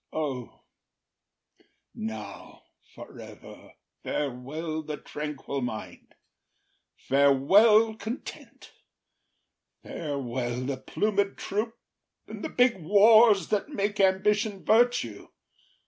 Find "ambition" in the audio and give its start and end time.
13.99-14.65